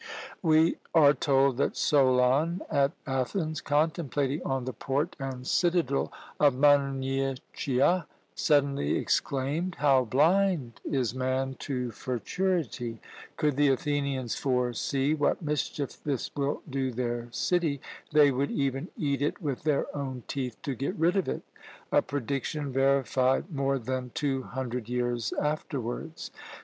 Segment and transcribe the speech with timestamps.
[0.41, 8.07] We are told that Solon at Athens, contemplating on the port and citadel of Munychia,
[8.33, 12.99] suddenly exclaimed, "How blind is man to futurity!
[13.37, 17.79] Could the Athenians foresee what mischief this will do their city,
[18.11, 21.43] they would even eat it with their own teeth to get rid of it!"
[21.91, 26.31] a prediction verified more than two hundred years afterwards!